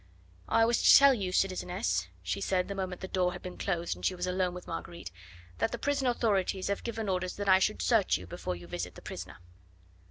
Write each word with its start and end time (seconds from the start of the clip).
"I 0.49 0.65
was 0.65 0.81
to 0.81 0.97
tell 0.97 1.13
you, 1.13 1.31
citizeness," 1.31 2.07
she 2.23 2.41
said 2.41 2.67
the 2.67 2.73
moment 2.73 3.01
the 3.01 3.07
door 3.07 3.33
had 3.33 3.43
been 3.43 3.55
closed 3.59 3.95
and 3.95 4.03
she 4.03 4.15
was 4.15 4.25
alone 4.25 4.55
with 4.55 4.65
Marguerite, 4.65 5.11
"that 5.59 5.71
the 5.71 5.77
prison 5.77 6.07
authorities 6.07 6.69
have 6.69 6.83
given 6.83 7.07
orders 7.07 7.35
that 7.35 7.47
I 7.47 7.59
should 7.59 7.83
search 7.83 8.17
you 8.17 8.25
before 8.25 8.55
you 8.55 8.65
visit 8.65 8.95
the 8.95 9.03
prisoner." 9.03 9.37